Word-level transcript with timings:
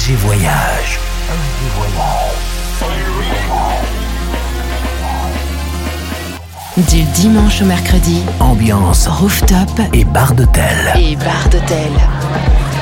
FG 0.00 0.12
Voyage. 0.14 0.98
Du 6.90 7.02
dimanche 7.02 7.60
au 7.60 7.66
mercredi, 7.66 8.22
Ambiance 8.40 9.06
rooftop 9.08 9.68
et 9.92 10.04
bar 10.04 10.34
d'hôtel. 10.34 10.64
et 10.96 11.16
bar 11.16 11.46
d'hôtel. 11.50 11.92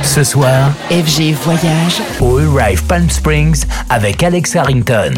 Ce 0.04 0.22
soir, 0.22 0.70
FG 0.90 1.34
Voyage, 1.42 2.00
au 2.20 2.38
Arrive 2.56 2.84
Palm 2.84 3.10
Springs 3.10 3.64
avec 3.90 4.22
Alex 4.22 4.54
Harrington. 4.54 5.14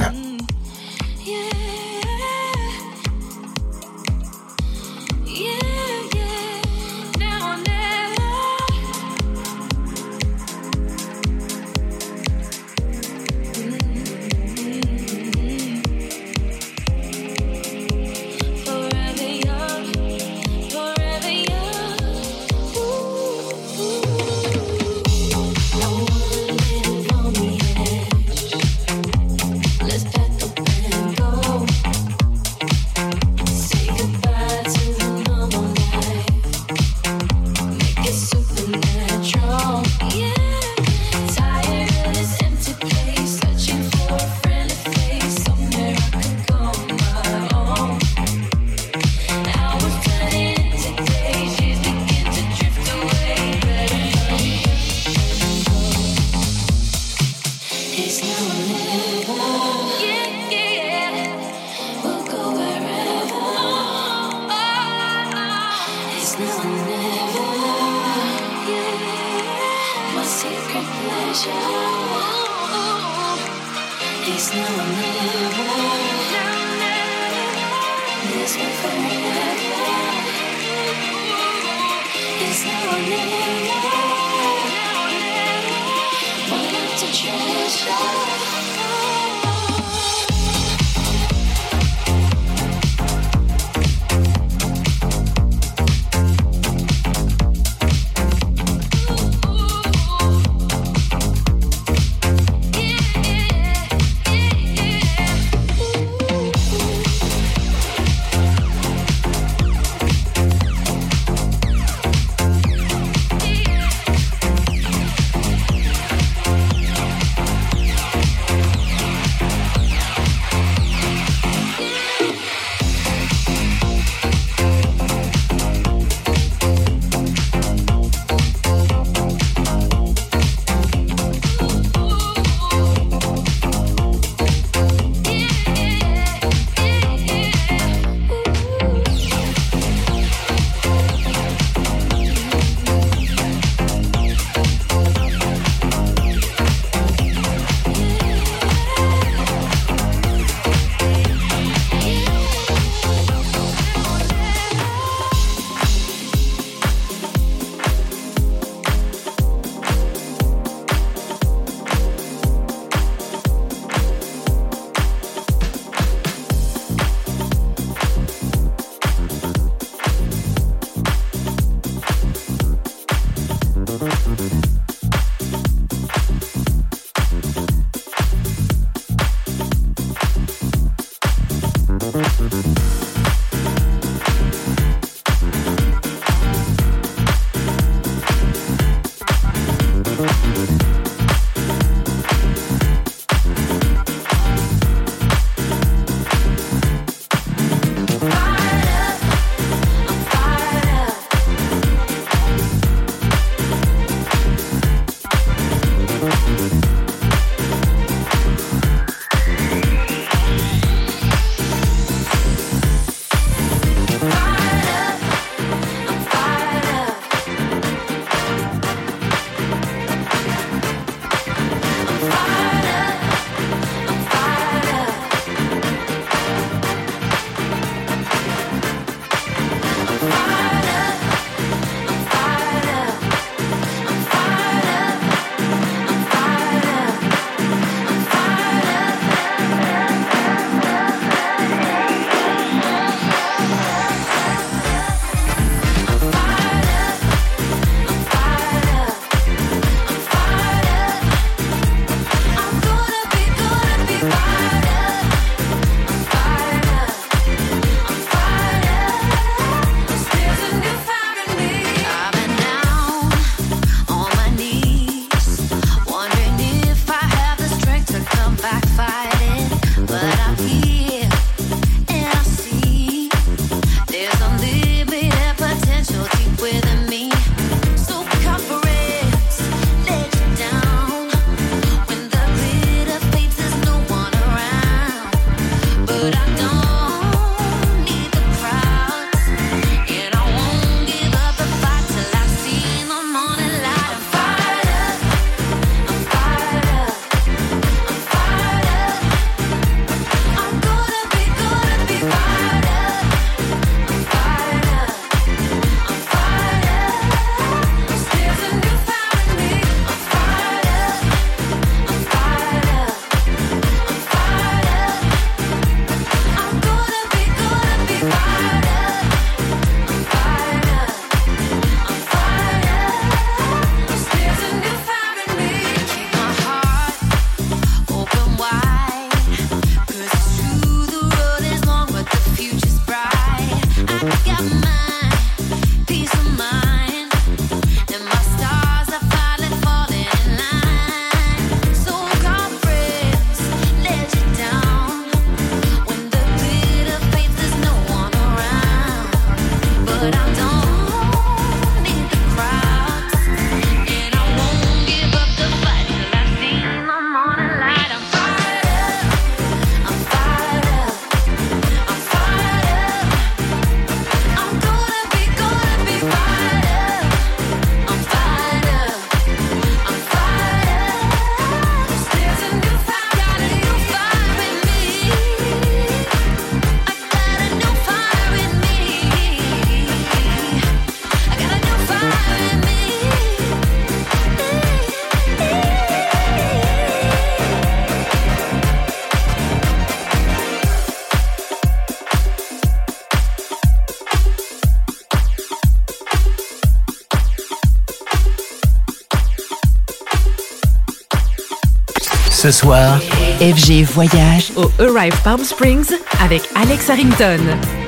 ce 402.73 402.79
soir, 402.79 403.19
FG 403.61 404.05
Voyage 404.05 404.71
au 404.77 404.91
Arrive 405.03 405.35
Palm 405.43 405.65
Springs 405.65 406.15
avec 406.41 406.63
Alex 406.77 407.11
Harrington. 407.11 408.00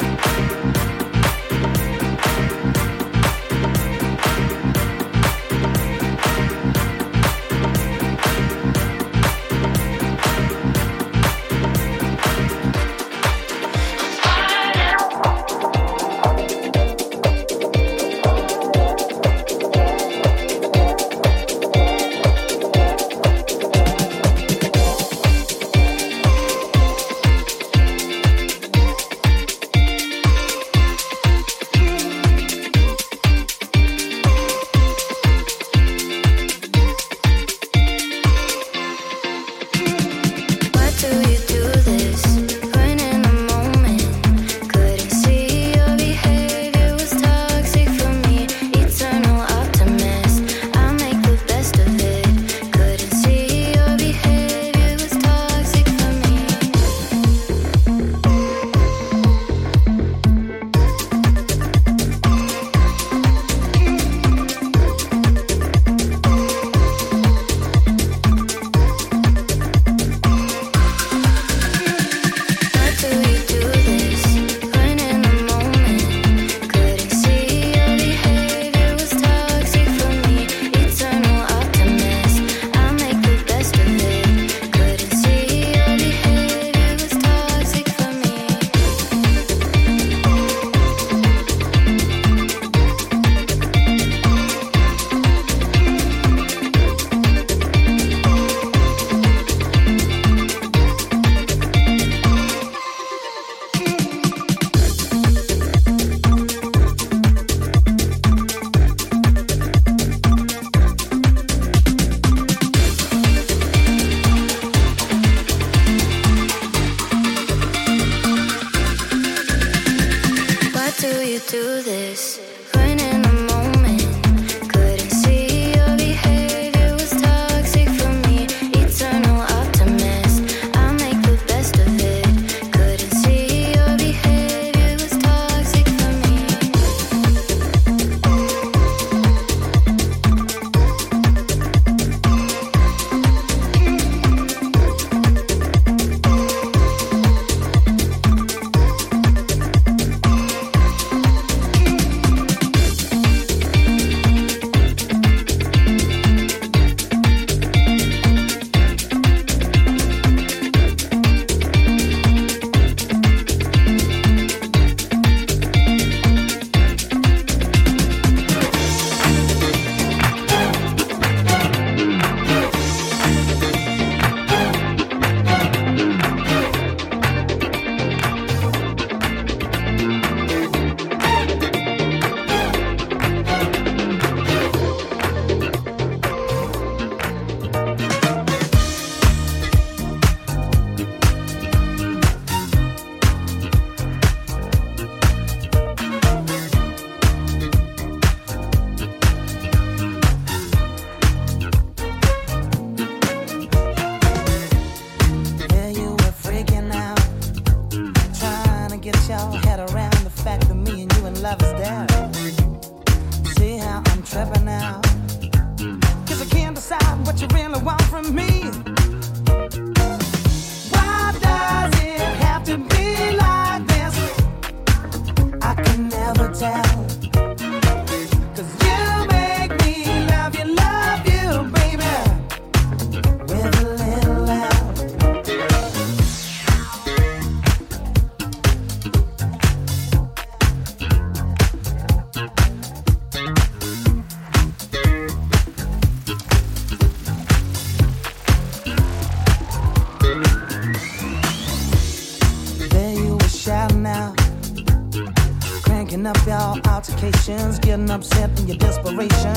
up 256.32 256.46
your 256.46 256.93
altercations, 256.93 257.79
getting 257.79 258.10
upset 258.10 258.48
in 258.60 258.69
your 258.69 258.77
desperation, 258.77 259.55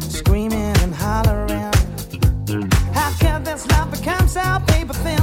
screaming 0.00 0.76
and 0.82 0.94
hollering. 0.94 1.72
How 2.92 3.12
can 3.18 3.44
this 3.44 3.66
love 3.70 3.90
become 3.90 4.28
so 4.28 4.42
paper 4.66 4.94
thin? 5.04 5.22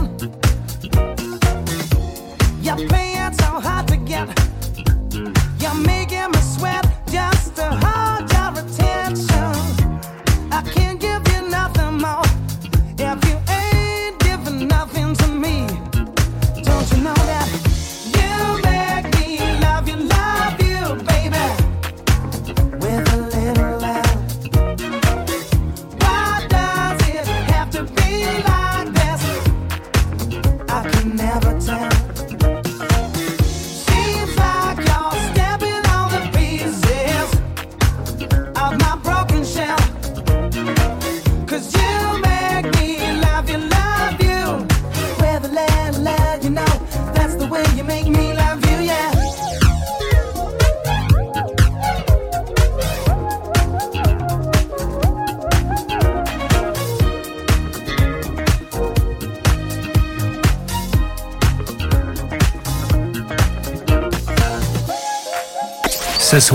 You're 2.62 2.88
playing 2.88 3.34
so 3.34 3.60
hard 3.60 3.88
to 3.90 3.98
get. 3.98 4.28
You're 5.60 5.82
making 5.86 6.37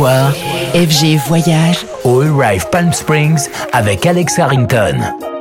FG 0.04 1.16
Voyage 1.28 1.87
au 2.02 2.23
Arrive 2.23 2.66
Palm 2.71 2.92
Springs 2.92 3.49
avec 3.73 4.04
Alex 4.04 4.37
Harrington. 4.37 5.32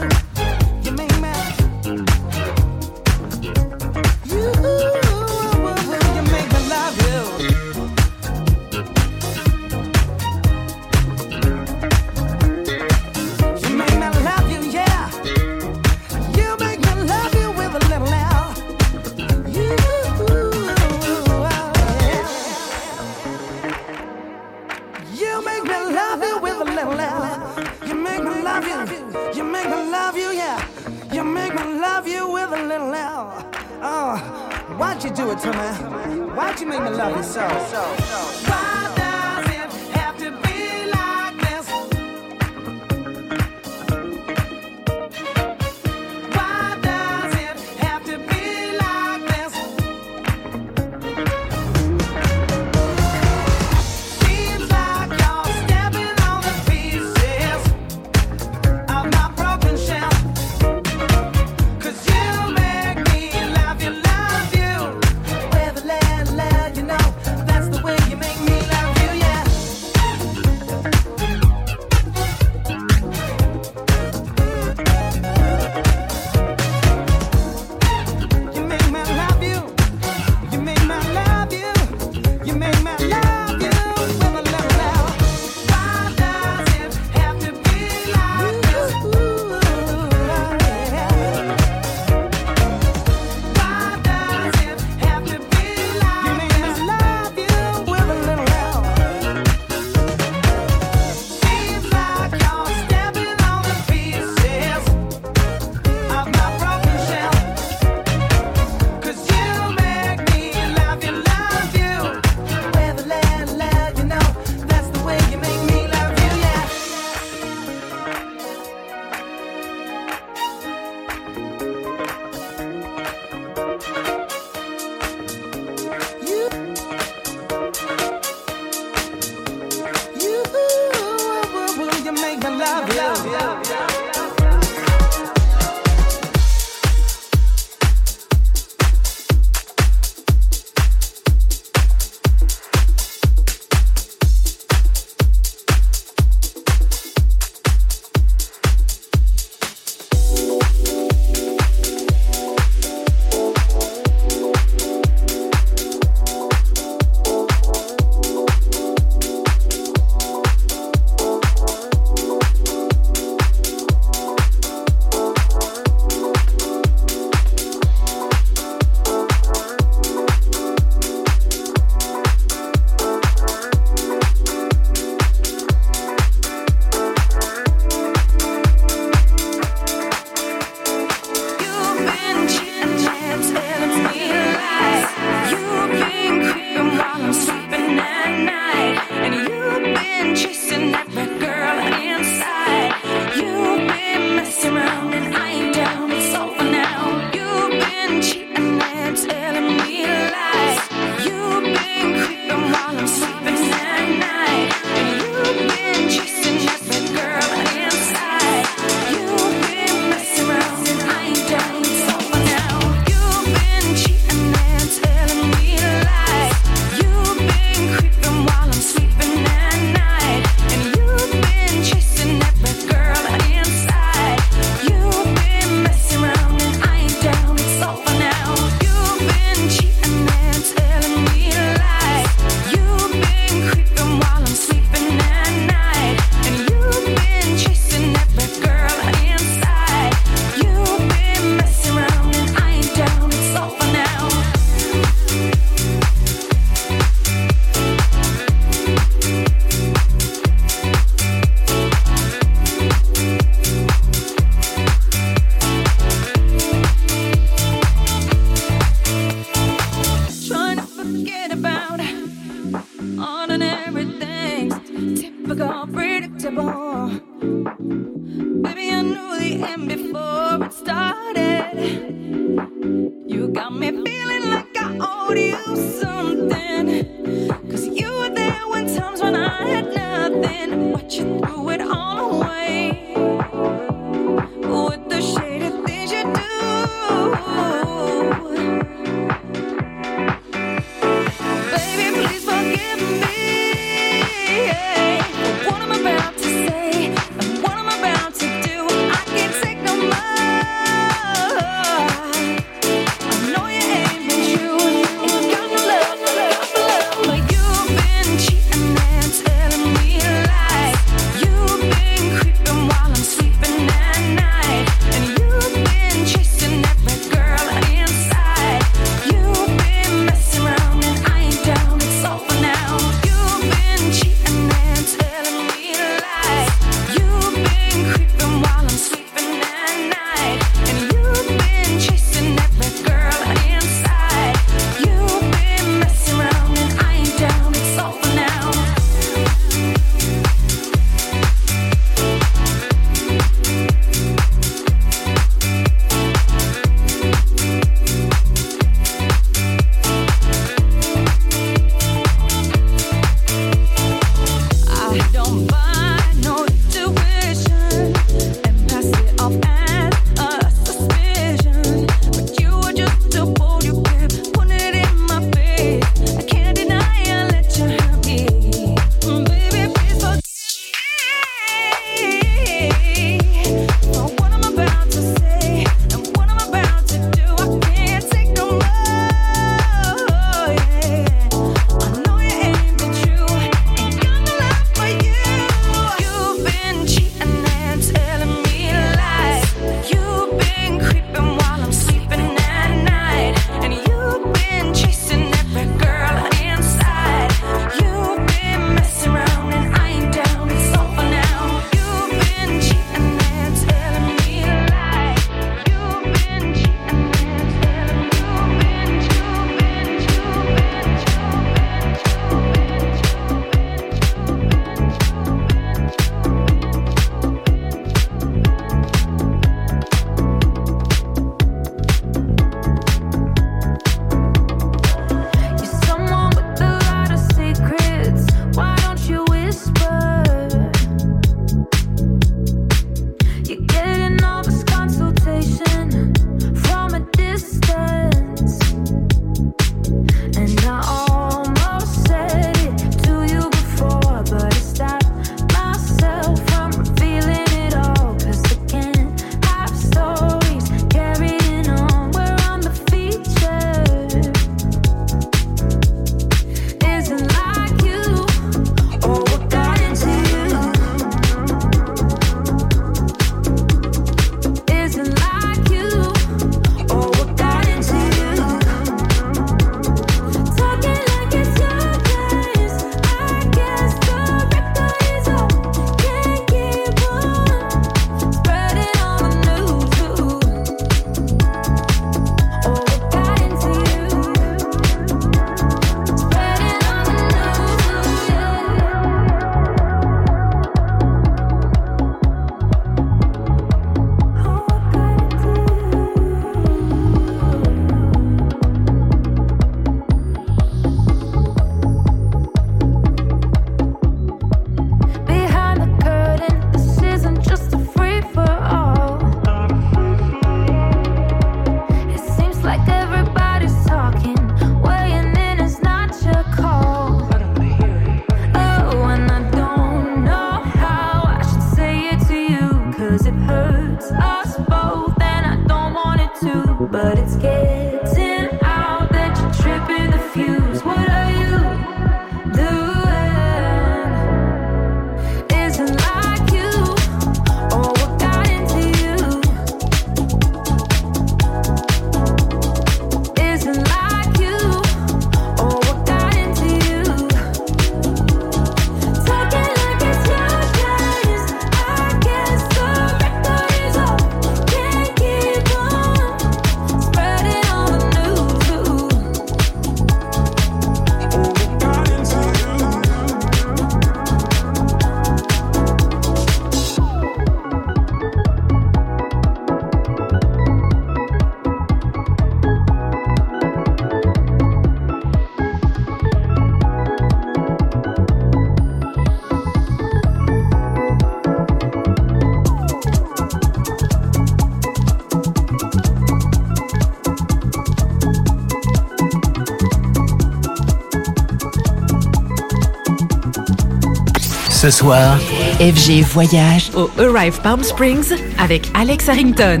Ce 595.06 595.12
soir, 595.12 595.56
FG 596.00 596.42
Voyage 596.42 597.12
au 597.14 597.30
Arrive 597.38 597.80
Palm 597.80 598.02
Springs 598.02 598.52
avec 598.76 599.08
Alex 599.14 599.48
Harrington. 599.48 600.00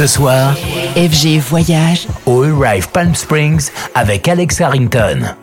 Ce 0.00 0.06
soir, 0.06 0.54
FG 0.96 1.40
Voyage 1.40 2.06
au 2.24 2.64
Arrive 2.64 2.88
Palm 2.88 3.14
Springs 3.14 3.68
avec 3.94 4.28
Alex 4.28 4.58
Harrington. 4.58 5.34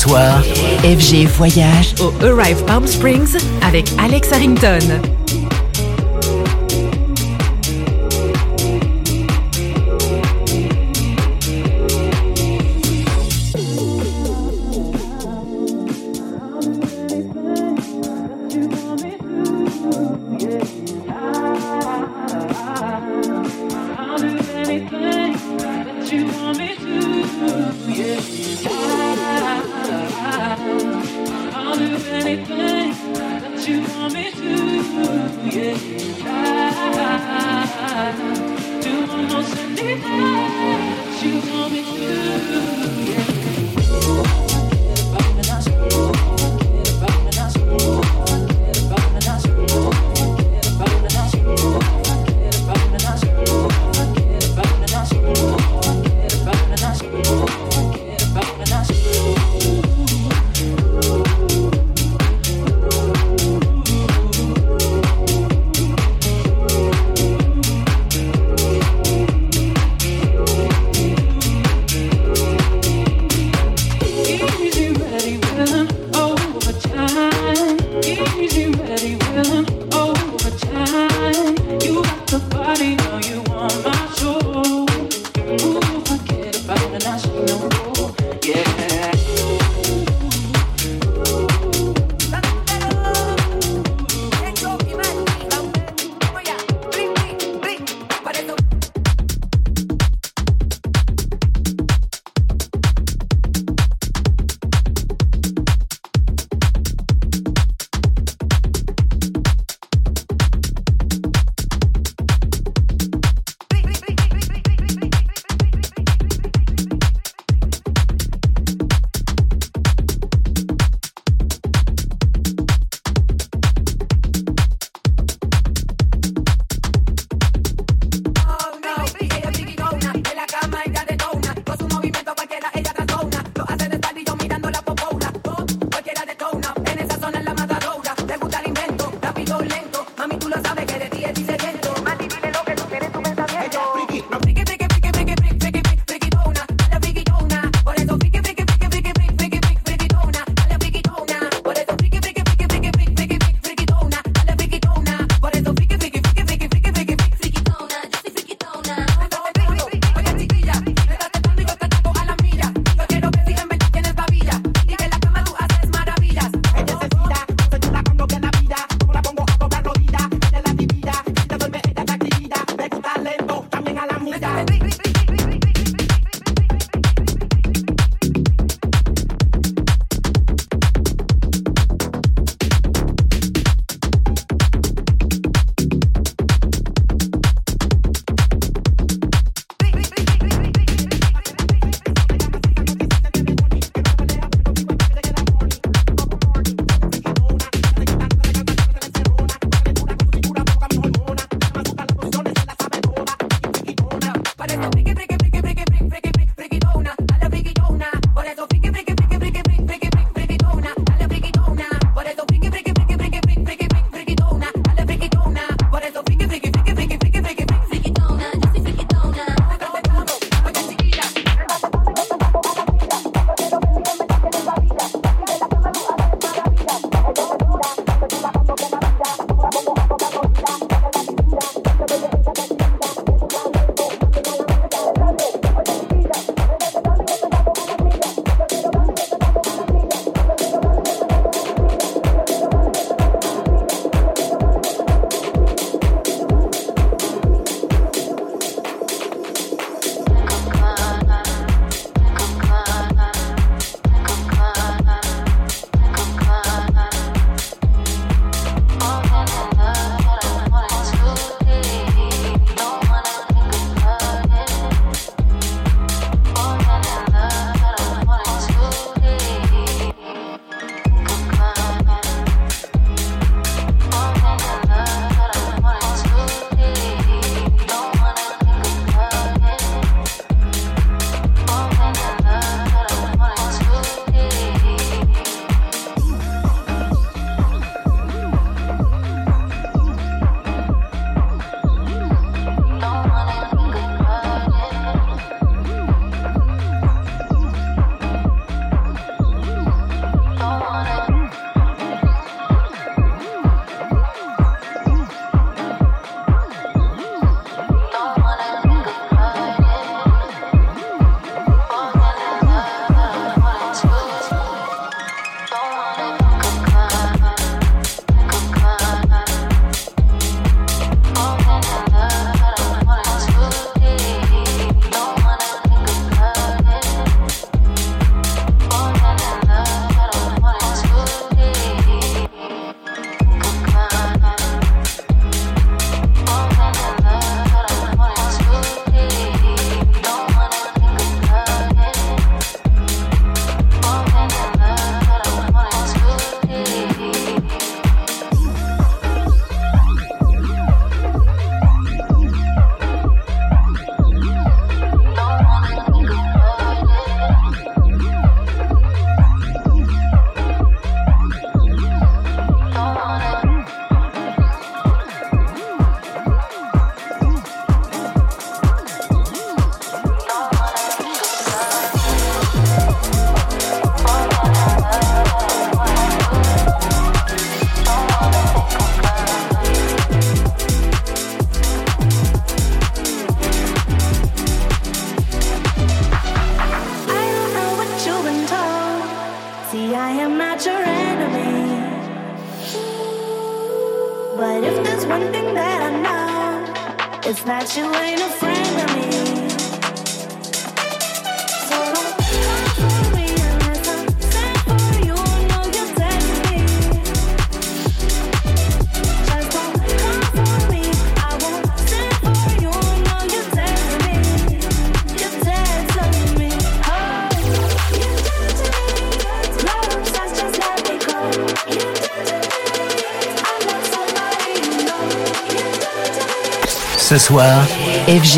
Soir, 0.00 0.42
FG 0.82 1.26
Voyage 1.26 1.94
au 2.00 2.10
Arrive 2.24 2.64
Palm 2.64 2.86
Springs 2.86 3.36
avec 3.62 3.86
Alex 3.98 4.32
Harrington. 4.32 5.19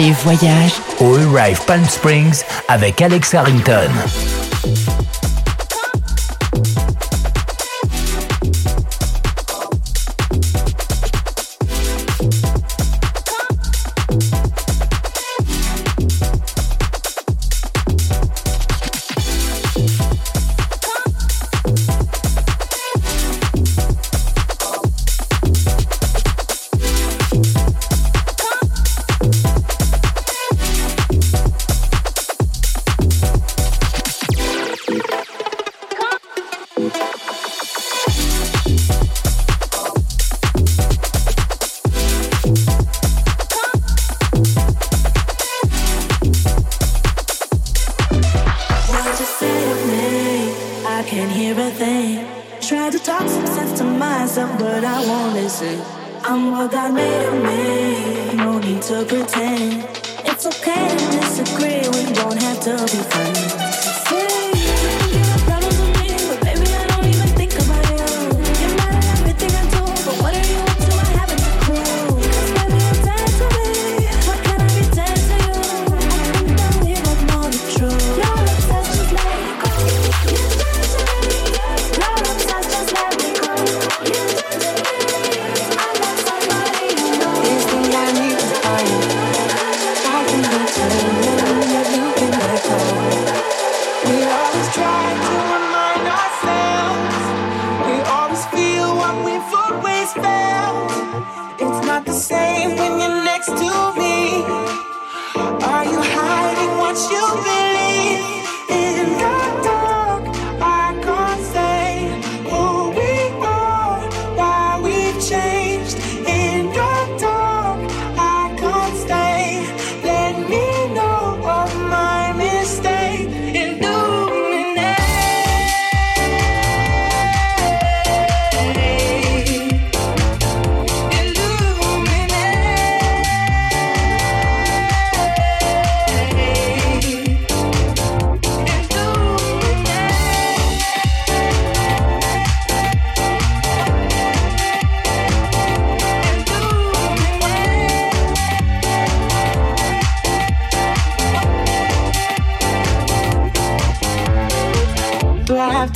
Voyage 0.00 0.72
au 1.00 1.36
Arrive 1.36 1.60
Palm 1.66 1.84
Springs 1.84 2.42
avec 2.68 3.02
Alex 3.02 3.34
Harrington. 3.34 3.90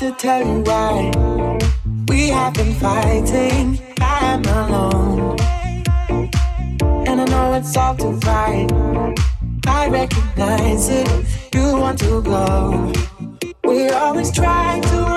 to 0.06 0.12
tell 0.12 0.46
you 0.46 0.60
why 0.60 1.10
we 2.06 2.28
have 2.28 2.54
been 2.54 2.72
fighting. 2.74 3.80
I'm 4.00 4.44
alone, 4.44 5.36
and 7.08 7.22
I 7.22 7.24
know 7.24 7.54
it's 7.54 7.76
all 7.76 7.96
too 7.96 8.12
right. 8.24 8.68
I 9.66 9.88
recognize 9.88 10.88
it. 10.90 11.08
You 11.52 11.76
want 11.76 11.98
to 12.00 12.22
go. 12.22 12.92
We 13.64 13.88
always 13.90 14.30
try 14.30 14.80
to. 14.80 15.15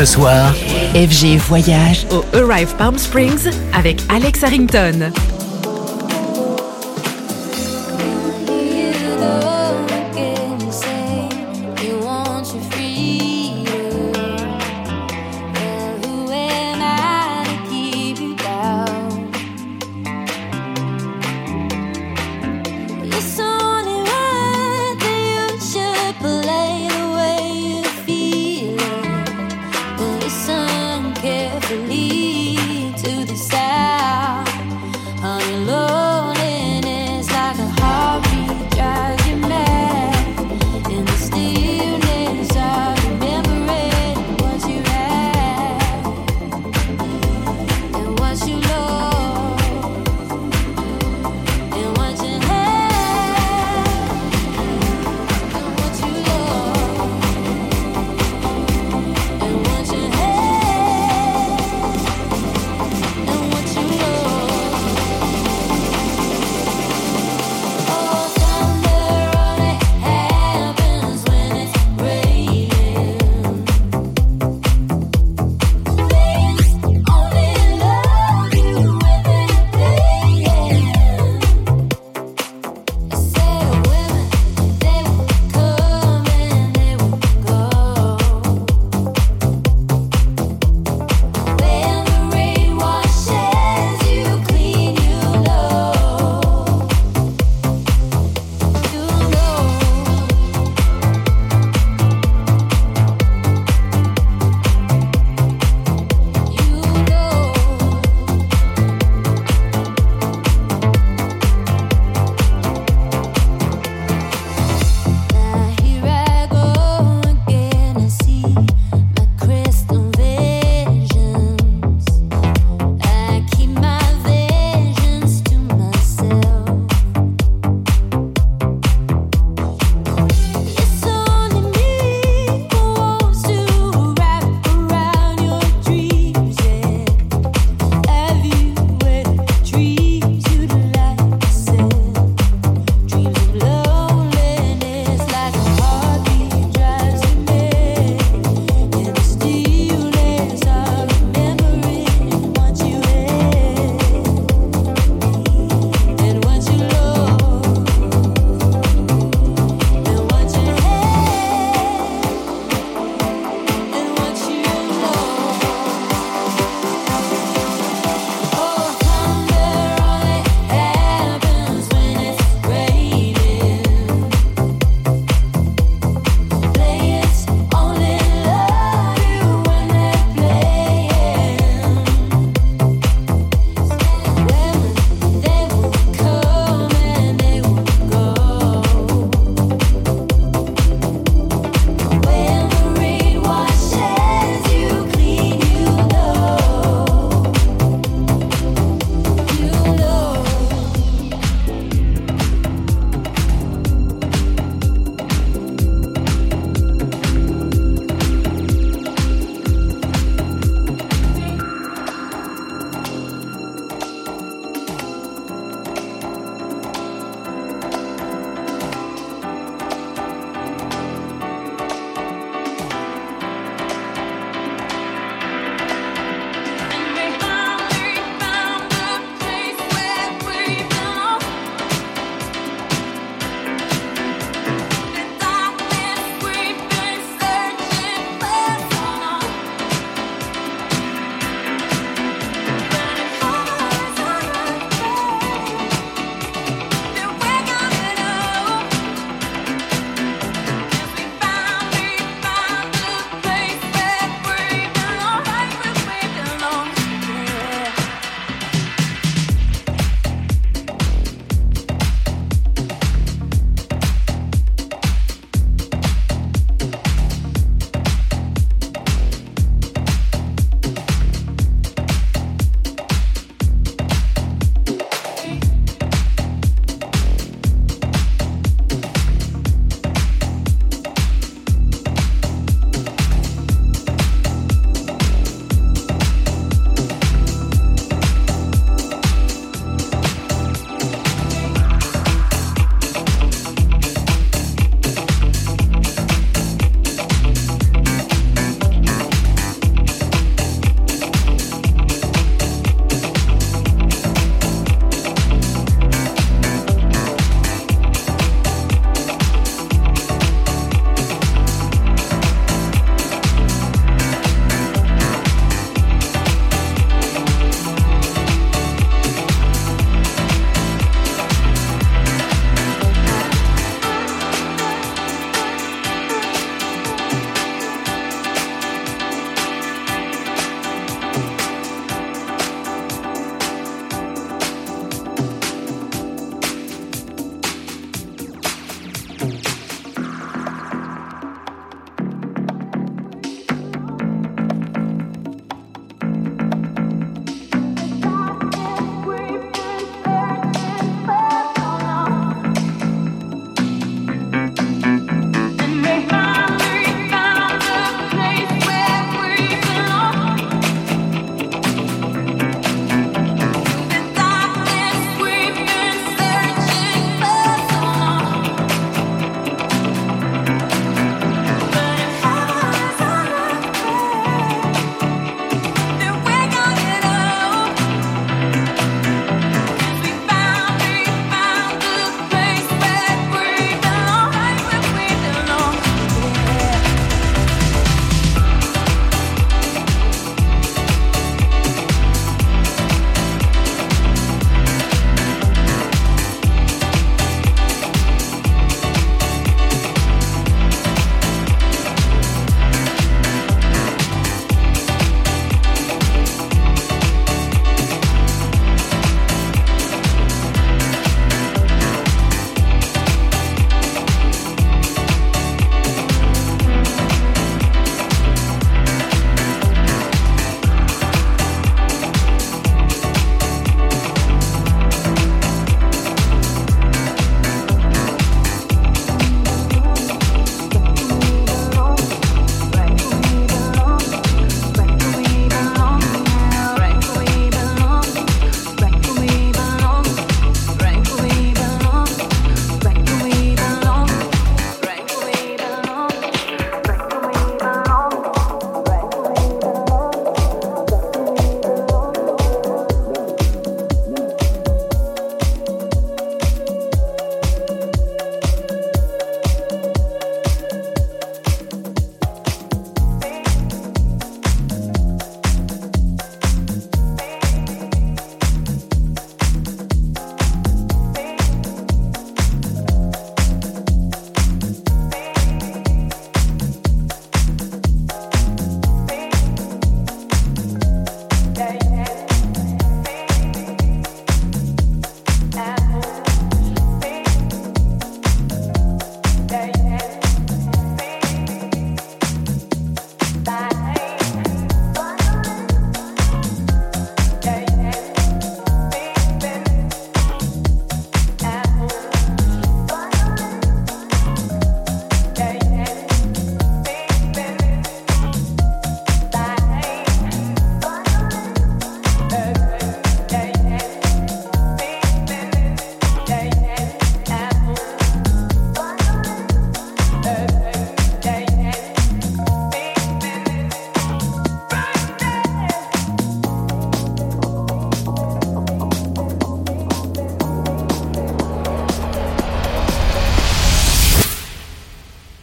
Ce 0.00 0.06
soir, 0.06 0.54
FG 0.94 1.36
Voyage 1.36 2.06
au 2.10 2.24
Arrive 2.34 2.74
Palm 2.76 2.96
Springs 2.96 3.50
avec 3.74 4.00
Alex 4.08 4.42
Harrington. 4.42 5.12